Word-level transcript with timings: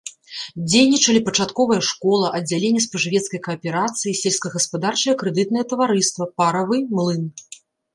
Дзейнічалі 0.69 1.19
пачатковая 1.27 1.77
школа, 1.89 2.31
аддзяленне 2.39 2.83
спажывецкай 2.87 3.39
кааперацыі, 3.51 4.17
сельскагаспадарчае 4.23 5.15
крэдытнае 5.25 5.65
таварыства, 5.73 6.23
паравы 6.41 6.87
млын. 7.01 7.23